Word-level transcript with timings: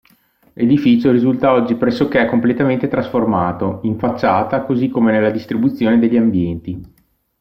L'edificio 0.53 1.11
risulta 1.11 1.51
oggi 1.53 1.75
pressoché 1.75 2.25
completamente 2.25 2.87
trasformato, 2.87 3.81
in 3.83 3.99
facciata 3.99 4.63
così 4.63 4.89
come 4.89 5.11
nella 5.11 5.29
distribuzione 5.29 5.99
degli 5.99 6.17
ambienti. 6.17 6.81